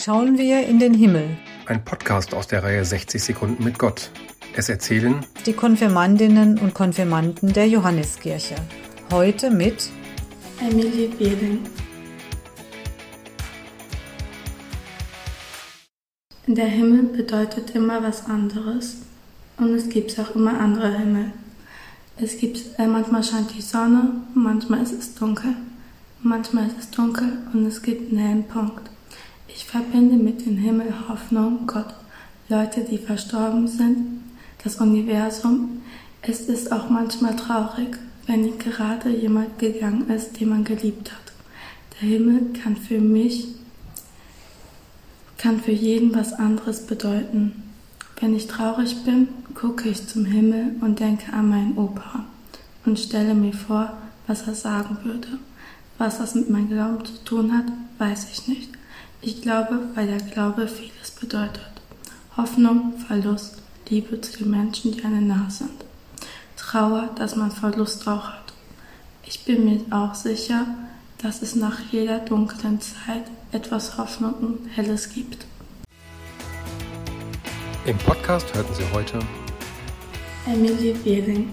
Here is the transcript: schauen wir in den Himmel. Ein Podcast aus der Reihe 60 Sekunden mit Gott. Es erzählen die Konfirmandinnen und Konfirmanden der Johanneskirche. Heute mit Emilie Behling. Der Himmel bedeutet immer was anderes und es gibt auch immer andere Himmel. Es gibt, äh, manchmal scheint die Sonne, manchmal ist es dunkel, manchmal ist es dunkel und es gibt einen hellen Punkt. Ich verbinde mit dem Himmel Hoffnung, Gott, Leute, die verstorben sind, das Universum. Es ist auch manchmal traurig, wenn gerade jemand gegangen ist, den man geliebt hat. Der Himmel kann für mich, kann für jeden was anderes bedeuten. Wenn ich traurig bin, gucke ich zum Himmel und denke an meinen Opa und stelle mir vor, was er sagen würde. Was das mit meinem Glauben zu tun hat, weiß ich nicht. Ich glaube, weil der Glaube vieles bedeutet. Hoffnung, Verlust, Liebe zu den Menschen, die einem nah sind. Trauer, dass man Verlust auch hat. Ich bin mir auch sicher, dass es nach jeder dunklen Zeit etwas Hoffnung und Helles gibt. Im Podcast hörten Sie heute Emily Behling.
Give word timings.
schauen 0.00 0.38
wir 0.38 0.66
in 0.66 0.78
den 0.78 0.94
Himmel. 0.94 1.36
Ein 1.66 1.84
Podcast 1.84 2.32
aus 2.32 2.46
der 2.46 2.62
Reihe 2.62 2.84
60 2.84 3.22
Sekunden 3.22 3.62
mit 3.62 3.78
Gott. 3.78 4.10
Es 4.56 4.70
erzählen 4.70 5.26
die 5.44 5.52
Konfirmandinnen 5.52 6.58
und 6.58 6.72
Konfirmanden 6.72 7.52
der 7.52 7.68
Johanneskirche. 7.68 8.54
Heute 9.12 9.50
mit 9.50 9.90
Emilie 10.58 11.08
Behling. 11.08 11.60
Der 16.46 16.66
Himmel 16.66 17.02
bedeutet 17.02 17.74
immer 17.74 18.02
was 18.02 18.24
anderes 18.24 19.02
und 19.58 19.74
es 19.74 19.90
gibt 19.90 20.18
auch 20.18 20.34
immer 20.34 20.58
andere 20.58 20.96
Himmel. 20.96 21.32
Es 22.16 22.38
gibt, 22.38 22.78
äh, 22.78 22.86
manchmal 22.86 23.22
scheint 23.22 23.54
die 23.54 23.62
Sonne, 23.62 24.12
manchmal 24.34 24.82
ist 24.82 24.92
es 24.92 25.14
dunkel, 25.14 25.54
manchmal 26.22 26.68
ist 26.68 26.78
es 26.78 26.90
dunkel 26.90 27.38
und 27.52 27.66
es 27.66 27.82
gibt 27.82 28.10
einen 28.10 28.18
hellen 28.18 28.44
Punkt. 28.44 28.90
Ich 29.60 29.66
verbinde 29.66 30.16
mit 30.16 30.46
dem 30.46 30.56
Himmel 30.56 30.90
Hoffnung, 31.06 31.66
Gott, 31.66 31.94
Leute, 32.48 32.82
die 32.82 32.96
verstorben 32.96 33.68
sind, 33.68 34.22
das 34.64 34.76
Universum. 34.76 35.82
Es 36.22 36.40
ist 36.48 36.72
auch 36.72 36.88
manchmal 36.88 37.36
traurig, 37.36 37.98
wenn 38.26 38.58
gerade 38.58 39.10
jemand 39.10 39.58
gegangen 39.58 40.08
ist, 40.08 40.40
den 40.40 40.48
man 40.48 40.64
geliebt 40.64 41.12
hat. 41.12 41.32
Der 41.92 42.08
Himmel 42.08 42.54
kann 42.54 42.74
für 42.74 43.00
mich, 43.00 43.48
kann 45.36 45.60
für 45.60 45.72
jeden 45.72 46.14
was 46.14 46.32
anderes 46.32 46.86
bedeuten. 46.86 47.62
Wenn 48.18 48.34
ich 48.34 48.46
traurig 48.46 49.04
bin, 49.04 49.28
gucke 49.54 49.90
ich 49.90 50.06
zum 50.06 50.24
Himmel 50.24 50.76
und 50.80 51.00
denke 51.00 51.34
an 51.34 51.50
meinen 51.50 51.76
Opa 51.76 52.24
und 52.86 52.98
stelle 52.98 53.34
mir 53.34 53.52
vor, 53.52 53.92
was 54.26 54.46
er 54.46 54.54
sagen 54.54 54.96
würde. 55.04 55.28
Was 55.98 56.16
das 56.16 56.34
mit 56.34 56.48
meinem 56.48 56.70
Glauben 56.70 57.04
zu 57.04 57.22
tun 57.26 57.52
hat, 57.52 57.66
weiß 57.98 58.26
ich 58.32 58.48
nicht. 58.48 58.79
Ich 59.22 59.42
glaube, 59.42 59.78
weil 59.94 60.06
der 60.06 60.20
Glaube 60.20 60.66
vieles 60.66 61.10
bedeutet. 61.10 61.60
Hoffnung, 62.38 62.94
Verlust, 63.06 63.56
Liebe 63.90 64.18
zu 64.22 64.38
den 64.38 64.50
Menschen, 64.50 64.92
die 64.92 65.04
einem 65.04 65.26
nah 65.26 65.50
sind. 65.50 65.84
Trauer, 66.56 67.10
dass 67.16 67.36
man 67.36 67.50
Verlust 67.50 68.08
auch 68.08 68.28
hat. 68.28 68.54
Ich 69.26 69.44
bin 69.44 69.66
mir 69.66 69.80
auch 69.90 70.14
sicher, 70.14 70.66
dass 71.18 71.42
es 71.42 71.54
nach 71.54 71.80
jeder 71.90 72.20
dunklen 72.20 72.80
Zeit 72.80 73.24
etwas 73.52 73.98
Hoffnung 73.98 74.32
und 74.34 74.68
Helles 74.74 75.10
gibt. 75.12 75.44
Im 77.84 77.98
Podcast 77.98 78.54
hörten 78.54 78.74
Sie 78.74 78.84
heute 78.94 79.18
Emily 80.46 80.94
Behling. 81.04 81.50